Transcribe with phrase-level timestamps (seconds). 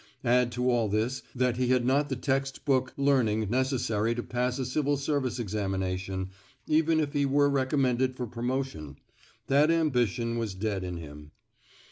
[0.25, 4.57] Add to all this that he had not the text book learning necessary to pass
[4.57, 6.31] a civil service examination,
[6.65, 8.97] even if he were recommended for promotion;
[9.45, 11.33] that ambition was dead in him.